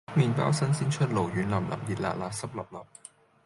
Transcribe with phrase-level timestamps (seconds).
[0.15, 2.87] 麵包新鮮出爐軟腍腍熱辣辣濕 𣲷𣲷